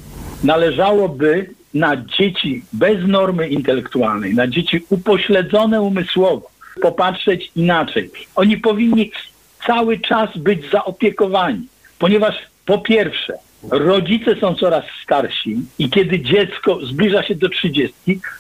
Należałoby 0.44 1.50
na 1.74 1.98
dzieci 1.98 2.64
bez 2.74 3.08
normy 3.08 3.50
intelektualnej, 3.50 4.34
na 4.34 4.48
dzieci 4.48 4.86
upośledzone 4.90 5.82
umysłowo, 5.82 6.55
popatrzeć 6.82 7.52
inaczej. 7.56 8.10
Oni 8.36 8.58
powinni 8.58 9.12
cały 9.68 10.00
czas 10.00 10.38
być 10.38 10.72
zaopiekowani, 10.72 11.68
ponieważ 12.00 12.36
po 12.66 12.78
pierwsze, 12.78 13.34
rodzice 13.72 14.36
są 14.36 14.56
coraz 14.56 14.84
starsi 15.04 15.58
i 15.80 15.90
kiedy 15.90 16.20
dziecko 16.20 16.80
zbliża 16.86 17.24
się 17.24 17.36
do 17.36 17.50
30, 17.50 17.96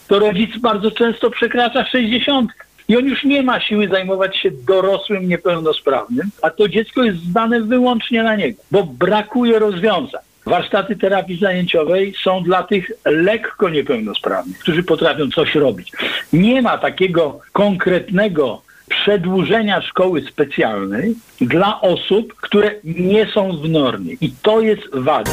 to 0.07 0.19
rodzic 0.19 0.57
bardzo 0.57 0.91
często 0.91 1.29
przekracza 1.29 1.85
60. 1.85 2.51
I 2.87 2.97
on 2.97 3.05
już 3.05 3.23
nie 3.23 3.43
ma 3.43 3.59
siły 3.59 3.87
zajmować 3.87 4.37
się 4.37 4.51
dorosłym 4.51 5.29
niepełnosprawnym, 5.29 6.29
a 6.41 6.49
to 6.49 6.69
dziecko 6.69 7.03
jest 7.03 7.17
zdane 7.17 7.61
wyłącznie 7.61 8.23
na 8.23 8.35
niego, 8.35 8.61
bo 8.71 8.83
brakuje 8.83 9.59
rozwiązań. 9.59 10.21
Warsztaty 10.45 10.95
terapii 10.95 11.39
zajęciowej 11.39 12.13
są 12.23 12.43
dla 12.43 12.63
tych 12.63 12.91
lekko 13.05 13.69
niepełnosprawnych, 13.69 14.59
którzy 14.59 14.83
potrafią 14.83 15.29
coś 15.29 15.55
robić. 15.55 15.91
Nie 16.33 16.61
ma 16.61 16.77
takiego 16.77 17.39
konkretnego 17.51 18.61
przedłużenia 18.89 19.81
szkoły 19.81 20.21
specjalnej 20.21 21.15
dla 21.41 21.81
osób, 21.81 22.33
które 22.33 22.71
nie 22.83 23.25
są 23.25 23.57
w 23.57 23.69
normie. 23.69 24.13
I 24.21 24.31
to 24.41 24.61
jest 24.61 24.83
wada. 24.93 25.31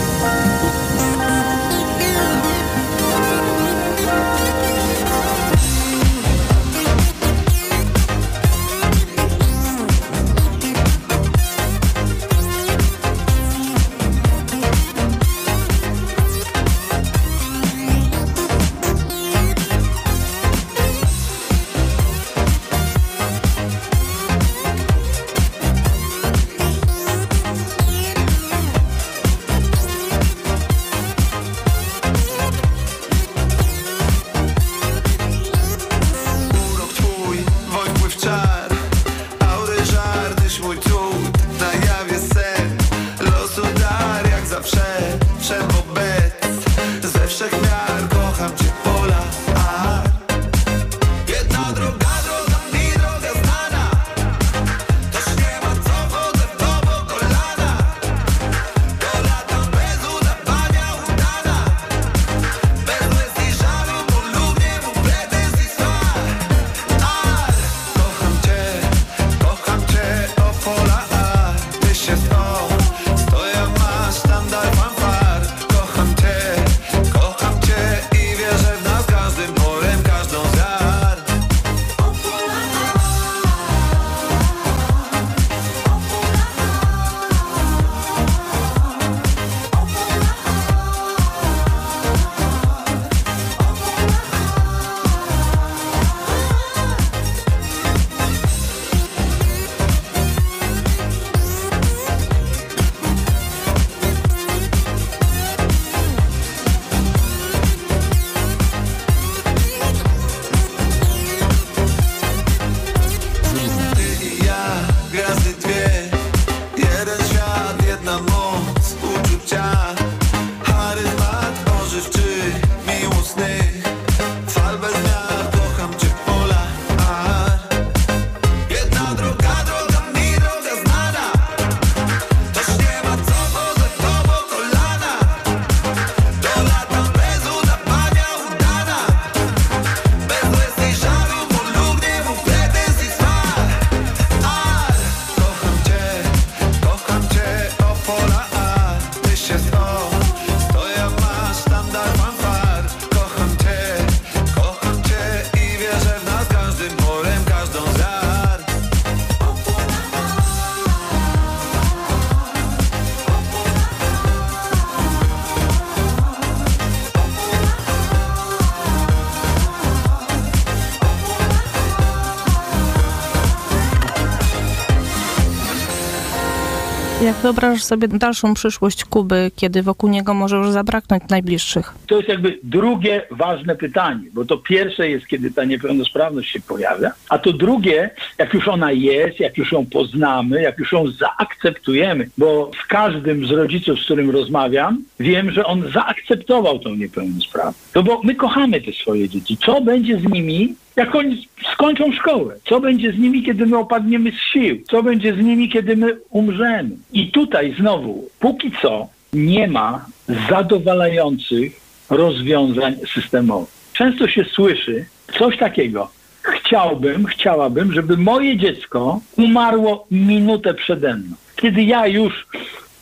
Wyobrażasz 177.42 177.82
sobie 177.82 178.08
dalszą 178.08 178.54
przyszłość 178.54 179.04
Kuby, 179.04 179.50
kiedy 179.56 179.82
wokół 179.82 180.11
niego 180.11 180.34
może 180.34 180.56
już 180.56 180.70
zabraknąć 180.70 181.22
najbliższych? 181.30 181.94
To 182.06 182.16
jest 182.16 182.28
jakby 182.28 182.58
drugie 182.62 183.22
ważne 183.30 183.76
pytanie, 183.76 184.25
bo 184.32 184.44
to 184.44 184.56
pierwsze 184.56 185.08
jest, 185.08 185.26
kiedy 185.26 185.50
ta 185.50 185.64
niepełnosprawność 185.64 186.52
się 186.52 186.61
pojawia, 186.61 187.12
a 187.28 187.38
to 187.38 187.52
drugie, 187.52 188.11
jak 188.38 188.54
już 188.54 188.68
ona 188.68 188.92
jest, 188.92 189.40
jak 189.40 189.58
już 189.58 189.72
ją 189.72 189.87
poznamy, 189.87 190.62
jak 190.62 190.78
już 190.78 190.92
ją 190.92 191.04
zaakceptujemy, 191.11 192.28
bo 192.38 192.70
z 192.84 192.87
każdym 192.87 193.46
z 193.46 193.50
rodziców, 193.50 194.00
z 194.00 194.04
którym 194.04 194.30
rozmawiam, 194.30 195.04
wiem, 195.20 195.50
że 195.50 195.64
on 195.64 195.90
zaakceptował 195.92 196.78
tą 196.78 196.94
niepełnosprawność. 196.94 197.78
No 197.94 198.02
bo 198.02 198.20
my 198.25 198.34
kochamy 198.34 198.80
te 198.80 198.92
swoje 198.92 199.28
dzieci. 199.28 199.56
Co 199.56 199.80
będzie 199.80 200.18
z 200.18 200.25
nimi, 200.32 200.75
jak 200.96 201.14
oni 201.14 201.49
skończą 201.72 202.12
szkołę? 202.12 202.54
Co 202.68 202.80
będzie 202.80 203.12
z 203.12 203.18
nimi, 203.18 203.42
kiedy 203.42 203.66
my 203.66 203.78
opadniemy 203.78 204.32
z 204.32 204.52
sił? 204.52 204.82
Co 204.90 205.02
będzie 205.02 205.34
z 205.34 205.38
nimi, 205.38 205.68
kiedy 205.68 205.96
my 205.96 206.16
umrzemy? 206.30 206.90
I 207.12 207.30
tutaj 207.30 207.75
znowu, 207.78 208.28
póki 208.40 208.72
co 208.82 209.08
nie 209.32 209.68
ma 209.68 210.06
zadowalających 210.49 211.80
rozwiązań 212.11 212.94
systemowych. 213.14 213.68
Często 213.92 214.28
się 214.28 214.44
słyszy 214.44 215.06
coś 215.38 215.58
takiego. 215.58 216.11
Chciałbym, 216.42 217.26
chciałabym, 217.26 217.92
żeby 217.92 218.16
moje 218.16 218.56
dziecko 218.56 219.20
umarło 219.37 220.06
minutę 220.11 220.75
przede 220.75 221.14
mną. 221.14 221.37
Kiedy 221.56 221.82
ja 221.82 222.06
już 222.06 222.46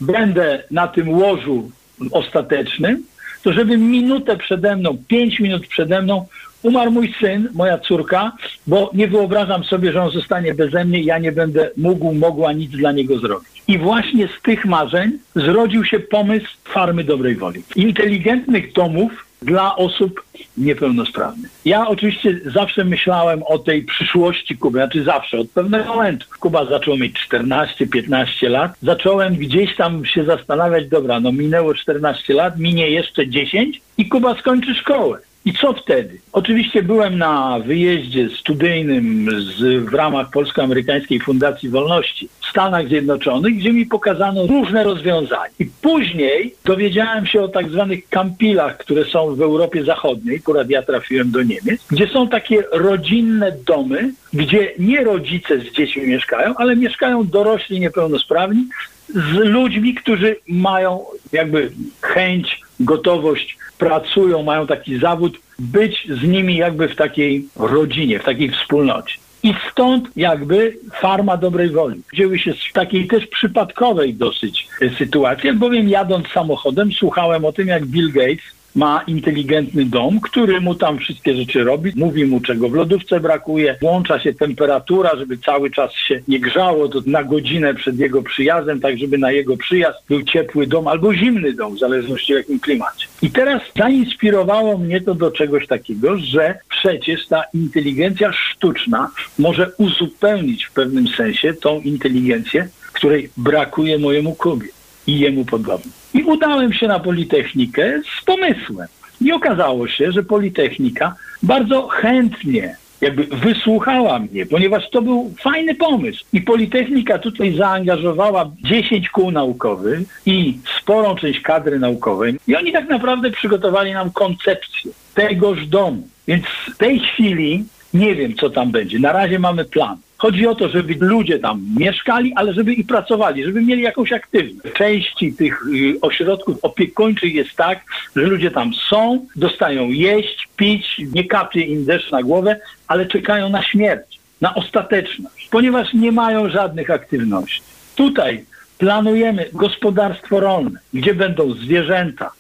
będę 0.01 0.63
na 0.71 0.89
tym 0.89 1.09
łożu 1.09 1.71
ostatecznym, 2.13 3.03
to 3.43 3.53
żeby 3.53 3.77
minutę 3.77 4.37
przede 4.37 4.77
mną, 4.77 4.99
pięć 5.09 5.41
minut 5.41 5.67
przede 5.67 6.03
mną 6.03 6.27
umarł 6.63 6.91
mój 6.91 7.15
syn, 7.21 7.49
moja 7.55 7.79
córka, 7.79 8.33
bo 8.67 8.91
nie 8.95 9.09
wyobrażam 9.09 9.65
sobie, 9.65 9.93
że 9.93 10.03
on 10.03 10.11
zostanie 10.11 10.55
beze 10.55 10.85
mnie 10.85 11.01
i 11.01 11.05
ja 11.05 11.19
nie 11.19 11.33
będę 11.33 11.71
mógł, 11.77 12.15
mogła 12.15 12.53
nic 12.53 12.71
dla 12.71 12.93
niego 12.93 13.19
zrobić. 13.19 13.63
I 13.69 13.79
właśnie 13.79 14.29
z 14.39 14.43
tych 14.43 14.65
marzeń 14.65 15.19
zrodził 15.37 15.85
się 15.85 16.01
pomysł 16.01 16.47
Farmy 16.65 17.05
Dobrej 17.05 17.37
Woli. 17.37 17.63
Inteligentnych 17.77 18.73
domów 18.73 19.31
dla 19.43 19.77
osób 19.77 20.23
niepełnosprawnych. 20.59 21.51
Ja 21.65 21.89
oczywiście 21.89 22.41
zawsze 22.45 22.85
myślałem 22.85 23.43
o 23.43 23.59
tej 23.59 23.83
przyszłości 23.83 24.57
Kuby, 24.57 24.79
znaczy 24.79 25.05
zawsze, 25.05 25.39
od 25.39 25.51
pewnego 25.51 25.85
momentu. 25.85 26.27
Kuba 26.41 26.65
zaczął 26.65 26.97
mieć 26.97 27.29
14-15 27.31 28.51
lat. 28.51 28.73
Zacząłem 28.83 29.37
gdzieś 29.37 29.77
tam 29.77 30.05
się 30.05 30.25
zastanawiać, 30.25 30.89
dobra, 30.89 31.21
no 31.21 31.33
minęło 31.33 31.75
14 31.75 32.35
lat, 32.35 32.59
minie 32.59 32.91
jeszcze 32.91 33.29
10 33.29 33.81
i 33.99 34.09
Kuba 34.09 34.39
skończy 34.39 34.75
szkołę. 34.75 35.19
I 35.45 35.53
co 35.53 35.73
wtedy? 35.73 36.19
Oczywiście 36.33 36.83
byłem 36.83 37.19
na 37.19 37.59
wyjeździe 37.59 38.29
studyjnym 38.41 39.29
z, 39.41 39.85
w 39.91 39.95
ramach 39.95 40.31
Polsko-Amerykańskiej 40.31 41.21
Fundacji 41.21 41.69
Wolności 41.69 42.29
w 42.41 42.47
Stanach 42.47 42.89
Zjednoczonych, 42.89 43.57
gdzie 43.57 43.73
mi 43.73 43.87
pokazano 43.87 44.47
różne 44.47 44.85
rozwiązania. 44.85 45.51
I 45.59 45.67
później 45.83 46.55
dowiedziałem 46.65 47.27
się 47.27 47.43
o 47.43 47.49
tak 47.49 47.71
zwanych 47.71 48.09
kampilach, 48.09 48.79
które 48.79 49.05
są 49.05 49.35
w 49.35 49.43
Europie 49.43 49.85
Zachodniej, 49.85 50.39
akurat 50.39 50.71
ja 50.71 50.83
trafiłem 50.83 51.31
do 51.31 51.43
Niemiec, 51.43 51.87
gdzie 51.91 52.09
są 52.09 52.29
takie 52.29 52.65
rodzinne 52.73 53.53
domy, 53.67 54.13
gdzie 54.33 54.73
nie 54.79 55.05
rodzice 55.05 55.61
z 55.61 55.73
dziećmi 55.73 56.07
mieszkają, 56.07 56.55
ale 56.57 56.77
mieszkają 56.77 57.27
dorośli 57.27 57.81
niepełnosprawni 57.81 58.65
z 59.09 59.33
ludźmi, 59.35 59.95
którzy 59.95 60.37
mają 60.49 61.05
jakby 61.33 61.71
chęć, 62.01 62.61
gotowość 62.81 63.59
pracują, 63.79 64.43
mają 64.43 64.67
taki 64.67 64.99
zawód, 64.99 65.39
być 65.59 66.07
z 66.21 66.23
nimi 66.23 66.57
jakby 66.57 66.89
w 66.89 66.97
takiej 66.97 67.49
rodzinie, 67.57 68.19
w 68.19 68.25
takiej 68.25 68.51
wspólnocie. 68.51 69.15
I 69.43 69.55
stąd 69.71 70.09
jakby 70.17 70.77
farma 71.01 71.37
dobrej 71.37 71.71
woli. 71.71 72.03
Wzięły 72.13 72.39
się 72.39 72.53
z 72.53 72.73
takiej 72.73 73.07
też 73.07 73.27
przypadkowej 73.27 74.15
dosyć 74.15 74.69
sytuacji, 74.99 75.53
bowiem 75.53 75.89
jadąc 75.89 76.29
samochodem 76.29 76.93
słuchałem 76.93 77.45
o 77.45 77.53
tym, 77.53 77.69
jak 77.69 77.87
Bill 77.87 78.13
Gates 78.13 78.60
ma 78.75 79.05
inteligentny 79.07 79.85
dom, 79.85 80.21
który 80.21 80.61
mu 80.61 80.75
tam 80.75 80.99
wszystkie 80.99 81.35
rzeczy 81.35 81.65
robi, 81.65 81.93
mówi 81.97 82.25
mu 82.25 82.41
czego 82.41 82.69
w 82.69 82.75
lodówce 82.75 83.21
brakuje, 83.21 83.77
włącza 83.81 84.21
się 84.21 84.35
temperatura, 84.35 85.17
żeby 85.17 85.39
cały 85.39 85.71
czas 85.71 85.93
się 85.93 86.21
nie 86.29 86.41
grzało, 86.41 86.89
to 86.89 87.01
na 87.07 87.25
godzinę 87.25 87.75
przed 87.75 87.99
jego 87.99 88.23
przyjazdem, 88.23 88.81
tak 88.81 88.99
żeby 88.99 89.19
na 89.19 89.33
jego 89.33 89.57
przyjazd 89.57 89.99
był 90.09 90.23
ciepły 90.23 90.67
dom 90.67 90.89
albo 90.89 91.15
zimny 91.15 91.53
dom, 91.53 91.77
w 91.77 91.79
zależności 91.79 92.33
w 92.33 92.37
jakim 92.37 92.61
klimacie. 92.61 93.07
I 93.23 93.31
teraz 93.31 93.63
zainspirowało 93.77 94.79
mnie 94.79 95.01
to 95.01 95.15
do 95.15 95.31
czegoś 95.31 95.67
takiego, 95.67 96.19
że 96.19 96.59
przecież 96.69 97.27
ta 97.27 97.43
inteligencja 97.55 98.33
sztuczna 98.33 99.11
może 99.39 99.71
uzupełnić 99.79 100.65
w 100.65 100.73
pewnym 100.73 101.09
sensie 101.09 101.55
tą 101.55 101.81
inteligencję, 101.81 102.69
której 102.93 103.31
brakuje 103.37 103.99
mojemu 103.99 104.35
Kubie 104.35 104.69
i 105.07 105.19
jemu 105.19 105.45
podobnym. 105.45 106.00
I 106.15 106.23
udałem 106.23 106.73
się 106.73 106.89
na 106.89 107.01
Politechnikę 107.01 108.01
z 108.21 108.25
pomysłem. 108.25 108.89
I 109.21 109.33
okazało 109.33 109.89
się, 109.89 110.13
że 110.13 110.23
Politechnika 110.23 111.15
bardzo 111.43 111.89
chętnie 111.89 112.77
jakby 113.01 113.25
wysłuchała 113.25 114.19
mnie, 114.19 114.47
ponieważ 114.47 114.91
to 114.91 115.03
był 115.03 115.35
fajny 115.41 115.75
pomysł. 115.75 116.25
I 116.33 116.41
Politechnika 116.41 117.19
tutaj 117.19 117.57
zaangażowała 117.57 118.51
10 118.63 119.09
kół 119.09 119.31
naukowych 119.31 120.23
i 120.27 120.59
sporą 120.81 121.17
część 121.17 121.41
kadry 121.41 121.79
naukowej. 121.79 122.37
I 122.47 122.57
oni 122.57 122.73
tak 122.73 122.89
naprawdę 122.89 123.31
przygotowali 123.31 123.93
nam 123.93 124.11
koncepcję 124.11 124.93
tegoż 125.15 125.67
domu. 125.67 126.09
Więc 126.29 126.45
w 126.47 126.77
tej 126.77 127.01
chwili 127.01 127.65
nie 127.95 128.15
wiem, 128.15 128.35
co 128.35 128.51
tam 128.51 128.71
będzie. 128.71 128.99
Na 128.99 129.13
razie 129.13 129.39
mamy 129.39 129.65
plan. 129.65 129.97
Chodzi 130.21 130.47
o 130.47 130.55
to, 130.55 130.69
żeby 130.69 130.95
ludzie 131.01 131.39
tam 131.39 131.67
mieszkali, 131.79 132.33
ale 132.37 132.55
żeby 132.55 132.75
i 132.75 132.85
pracowali, 132.85 133.45
żeby 133.45 133.63
mieli 133.63 133.83
jakąś 133.83 134.13
aktywność. 134.13 134.77
Części 134.77 135.33
tych 135.33 135.63
y, 135.67 136.01
ośrodków 136.01 136.57
opiekuńczych 136.63 137.35
jest 137.35 137.57
tak, 137.57 137.81
że 138.17 138.23
ludzie 138.23 138.51
tam 138.51 138.75
są, 138.75 139.27
dostają 139.37 139.89
jeść, 139.89 140.49
pić, 140.57 141.01
nie 141.15 141.25
kapie 141.25 141.61
im 141.61 141.85
deszcz 141.85 142.11
na 142.11 142.23
głowę, 142.23 142.61
ale 142.87 143.07
czekają 143.07 143.49
na 143.49 143.63
śmierć, 143.63 144.21
na 144.41 144.55
ostateczność, 144.55 145.49
ponieważ 145.51 145.95
nie 145.95 146.13
mają 146.13 146.51
żadnych 146.51 146.91
aktywności. 146.91 147.63
Tutaj 147.95 148.45
planujemy 148.79 149.47
gospodarstwo 149.53 150.41
rolne, 150.41 150.81
gdzie 150.95 151.15
będą 151.15 151.53
zwierzęta, 151.53 152.31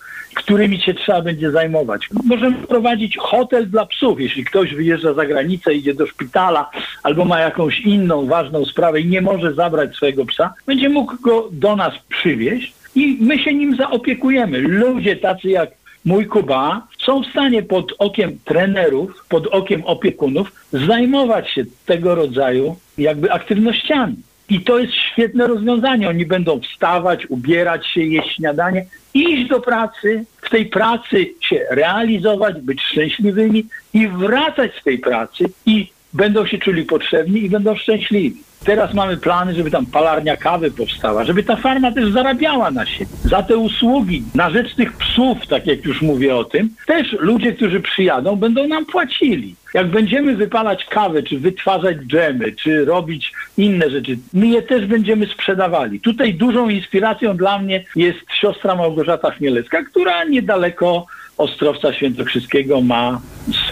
którymi 0.42 0.80
się 0.80 0.94
trzeba 0.94 1.22
będzie 1.22 1.50
zajmować. 1.50 2.08
Możemy 2.24 2.56
prowadzić 2.56 3.16
hotel 3.16 3.70
dla 3.70 3.86
psów, 3.86 4.20
jeśli 4.20 4.44
ktoś 4.44 4.74
wyjeżdża 4.74 5.14
za 5.14 5.26
granicę, 5.26 5.74
idzie 5.74 5.94
do 5.94 6.06
szpitala 6.06 6.70
albo 7.02 7.24
ma 7.24 7.40
jakąś 7.40 7.80
inną 7.80 8.26
ważną 8.26 8.64
sprawę 8.64 9.00
i 9.00 9.06
nie 9.06 9.20
może 9.20 9.54
zabrać 9.54 9.96
swojego 9.96 10.26
psa, 10.26 10.54
będzie 10.66 10.88
mógł 10.88 11.16
go 11.22 11.48
do 11.52 11.76
nas 11.76 11.94
przywieźć 12.08 12.74
i 12.94 13.18
my 13.20 13.38
się 13.38 13.54
nim 13.54 13.76
zaopiekujemy. 13.76 14.58
Ludzie 14.58 15.16
tacy 15.16 15.48
jak 15.48 15.70
mój 16.04 16.26
Kuba 16.26 16.86
są 16.98 17.22
w 17.22 17.26
stanie 17.26 17.62
pod 17.62 17.92
okiem 17.98 18.38
trenerów, 18.44 19.24
pod 19.28 19.46
okiem 19.46 19.82
opiekunów 19.84 20.52
zajmować 20.72 21.50
się 21.50 21.64
tego 21.86 22.14
rodzaju 22.14 22.76
jakby 22.98 23.32
aktywnościami. 23.32 24.16
I 24.50 24.60
to 24.60 24.78
jest 24.78 24.94
świetne 24.94 25.46
rozwiązanie. 25.46 26.08
Oni 26.08 26.26
będą 26.26 26.60
wstawać, 26.60 27.26
ubierać 27.26 27.86
się, 27.86 28.00
jeść 28.00 28.36
śniadanie, 28.36 28.86
iść 29.14 29.48
do 29.48 29.60
pracy, 29.60 30.24
w 30.42 30.50
tej 30.50 30.66
pracy 30.66 31.34
się 31.40 31.66
realizować, 31.70 32.60
być 32.60 32.82
szczęśliwymi 32.82 33.66
i 33.94 34.08
wracać 34.08 34.70
z 34.80 34.84
tej 34.84 34.98
pracy 34.98 35.44
i 35.66 35.92
będą 36.12 36.46
się 36.46 36.58
czuli 36.58 36.82
potrzebni 36.84 37.44
i 37.44 37.50
będą 37.50 37.76
szczęśliwi. 37.76 38.42
Teraz 38.64 38.94
mamy 38.94 39.16
plany, 39.16 39.54
żeby 39.54 39.70
tam 39.70 39.86
palarnia 39.86 40.36
kawy 40.36 40.70
powstała, 40.70 41.24
żeby 41.24 41.42
ta 41.42 41.56
farma 41.56 41.92
też 41.92 42.12
zarabiała 42.12 42.70
na 42.70 42.86
siebie. 42.86 43.10
Za 43.24 43.42
te 43.42 43.56
usługi, 43.56 44.22
na 44.34 44.50
rzecz 44.50 44.74
tych 44.74 44.92
psów, 44.92 45.46
tak 45.46 45.66
jak 45.66 45.84
już 45.84 46.02
mówię 46.02 46.36
o 46.36 46.44
tym, 46.44 46.70
też 46.86 47.12
ludzie, 47.12 47.52
którzy 47.52 47.80
przyjadą, 47.80 48.36
będą 48.36 48.68
nam 48.68 48.86
płacili. 48.86 49.54
Jak 49.74 49.86
będziemy 49.90 50.36
wypalać 50.36 50.84
kawę, 50.84 51.22
czy 51.22 51.38
wytwarzać 51.38 51.96
dżemy, 51.96 52.52
czy 52.52 52.84
robić 52.84 53.32
inne 53.56 53.90
rzeczy, 53.90 54.18
my 54.32 54.46
je 54.46 54.62
też 54.62 54.86
będziemy 54.86 55.26
sprzedawali. 55.26 56.00
Tutaj 56.00 56.34
dużą 56.34 56.68
inspiracją 56.68 57.36
dla 57.36 57.58
mnie 57.58 57.84
jest 57.96 58.18
siostra 58.40 58.74
Małgorzata 58.74 59.30
Chmielecka, 59.30 59.82
która 59.82 60.24
niedaleko 60.24 61.06
Ostrowca 61.38 61.92
Świętokrzyskiego 61.92 62.80
ma 62.80 63.20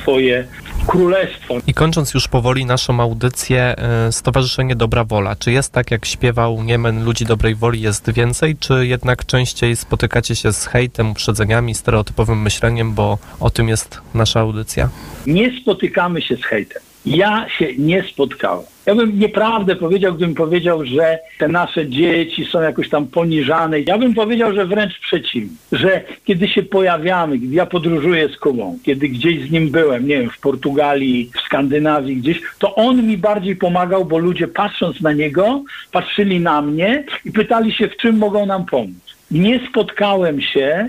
swoje 0.00 0.44
królestwo. 0.88 1.54
I 1.66 1.74
kończąc 1.74 2.14
już 2.14 2.28
powoli 2.28 2.64
naszą 2.64 3.00
audycję, 3.00 3.76
y, 4.08 4.12
Stowarzyszenie 4.12 4.76
Dobra 4.76 5.04
Wola. 5.04 5.36
Czy 5.36 5.52
jest 5.52 5.72
tak, 5.72 5.90
jak 5.90 6.06
śpiewał 6.06 6.62
Niemen 6.62 7.04
ludzi 7.04 7.24
dobrej 7.24 7.54
woli 7.54 7.80
jest 7.80 8.10
więcej, 8.10 8.56
czy 8.56 8.86
jednak 8.86 9.26
częściej 9.26 9.76
spotykacie 9.76 10.36
się 10.36 10.52
z 10.52 10.66
hejtem, 10.66 11.10
uprzedzeniami, 11.10 11.74
stereotypowym 11.74 12.42
myśleniem, 12.42 12.94
bo 12.94 13.18
o 13.40 13.50
tym 13.50 13.68
jest 13.68 14.00
nasza 14.14 14.40
audycja? 14.40 14.88
Nie 15.26 15.60
spotykamy 15.60 16.22
się 16.22 16.36
z 16.36 16.44
hejtem. 16.44 16.87
Ja 17.08 17.46
się 17.48 17.66
nie 17.78 18.02
spotkałem. 18.02 18.64
Ja 18.86 18.94
bym 18.94 19.18
nieprawdę 19.18 19.76
powiedział, 19.76 20.14
gdybym 20.14 20.34
powiedział, 20.34 20.84
że 20.84 21.18
te 21.38 21.48
nasze 21.48 21.86
dzieci 21.86 22.44
są 22.44 22.62
jakoś 22.62 22.88
tam 22.88 23.06
poniżane. 23.06 23.80
Ja 23.80 23.98
bym 23.98 24.14
powiedział, 24.14 24.54
że 24.54 24.66
wręcz 24.66 24.98
przeciwnie. 24.98 25.56
Że 25.72 26.02
kiedy 26.24 26.48
się 26.48 26.62
pojawiamy, 26.62 27.38
gdy 27.38 27.54
ja 27.54 27.66
podróżuję 27.66 28.28
z 28.28 28.36
Kubą, 28.36 28.78
kiedy 28.84 29.08
gdzieś 29.08 29.48
z 29.48 29.50
nim 29.50 29.70
byłem, 29.70 30.08
nie 30.08 30.18
wiem, 30.20 30.30
w 30.30 30.40
Portugalii, 30.40 31.30
w 31.34 31.40
Skandynawii 31.40 32.16
gdzieś, 32.16 32.42
to 32.58 32.74
on 32.74 33.06
mi 33.06 33.18
bardziej 33.18 33.56
pomagał, 33.56 34.04
bo 34.04 34.18
ludzie 34.18 34.48
patrząc 34.48 35.00
na 35.00 35.12
niego, 35.12 35.62
patrzyli 35.92 36.40
na 36.40 36.62
mnie 36.62 37.04
i 37.24 37.32
pytali 37.32 37.72
się, 37.72 37.88
w 37.88 37.96
czym 37.96 38.18
mogą 38.18 38.46
nam 38.46 38.66
pomóc. 38.66 39.16
Nie 39.30 39.60
spotkałem 39.68 40.40
się 40.40 40.88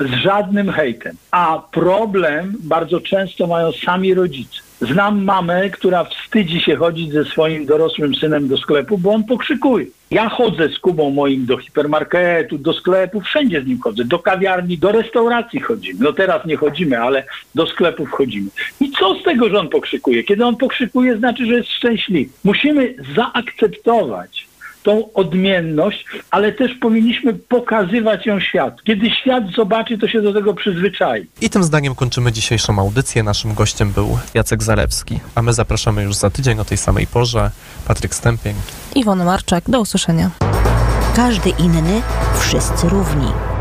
z 0.00 0.10
żadnym 0.10 0.72
hejtem. 0.72 1.16
A 1.30 1.62
problem 1.72 2.54
bardzo 2.60 3.00
często 3.00 3.46
mają 3.46 3.72
sami 3.72 4.14
rodzice. 4.14 4.65
Znam 4.80 5.24
mamę, 5.24 5.70
która 5.70 6.04
wstydzi 6.04 6.60
się 6.60 6.76
chodzić 6.76 7.12
ze 7.12 7.24
swoim 7.24 7.66
dorosłym 7.66 8.14
synem 8.14 8.48
do 8.48 8.56
sklepu, 8.56 8.98
bo 8.98 9.10
on 9.12 9.24
pokrzykuje. 9.24 9.86
Ja 10.10 10.28
chodzę 10.28 10.68
z 10.68 10.78
Kubą 10.78 11.10
moim 11.10 11.46
do 11.46 11.58
hipermarketu, 11.58 12.58
do 12.58 12.72
sklepu, 12.72 13.20
wszędzie 13.20 13.62
z 13.62 13.66
nim 13.66 13.80
chodzę, 13.80 14.04
do 14.04 14.18
kawiarni, 14.18 14.78
do 14.78 14.92
restauracji 14.92 15.60
chodzimy. 15.60 15.98
No 16.04 16.12
teraz 16.12 16.46
nie 16.46 16.56
chodzimy, 16.56 17.00
ale 17.00 17.24
do 17.54 17.66
sklepów 17.66 18.10
chodzimy. 18.10 18.50
I 18.80 18.90
co 18.90 19.14
z 19.14 19.22
tego, 19.22 19.48
że 19.48 19.58
on 19.58 19.68
pokrzykuje? 19.68 20.24
Kiedy 20.24 20.44
on 20.44 20.56
pokrzykuje, 20.56 21.16
znaczy, 21.16 21.46
że 21.46 21.54
jest 21.54 21.70
szczęśliwy. 21.70 22.30
Musimy 22.44 22.94
zaakceptować 23.16 24.46
tą 24.86 25.12
odmienność, 25.12 26.04
ale 26.30 26.52
też 26.52 26.70
powinniśmy 26.80 27.34
pokazywać 27.34 28.26
ją 28.26 28.40
światu. 28.40 28.76
Kiedy 28.84 29.10
świat 29.10 29.44
zobaczy, 29.56 29.98
to 29.98 30.08
się 30.08 30.22
do 30.22 30.32
tego 30.32 30.54
przyzwyczai. 30.54 31.26
I 31.40 31.50
tym 31.50 31.64
zdaniem 31.64 31.94
kończymy 31.94 32.32
dzisiejszą 32.32 32.78
audycję. 32.78 33.22
Naszym 33.22 33.54
gościem 33.54 33.92
był 33.92 34.18
Jacek 34.34 34.62
Zalewski, 34.62 35.20
a 35.34 35.42
my 35.42 35.52
zapraszamy 35.52 36.02
już 36.02 36.14
za 36.14 36.30
tydzień 36.30 36.60
o 36.60 36.64
tej 36.64 36.78
samej 36.78 37.06
porze. 37.06 37.50
Patryk 37.88 38.14
Stępień. 38.14 38.54
Iwona 38.94 39.24
Marczak, 39.24 39.64
do 39.70 39.80
usłyszenia. 39.80 40.30
Każdy 41.16 41.50
inny, 41.50 42.02
wszyscy 42.40 42.88
równi. 42.88 43.46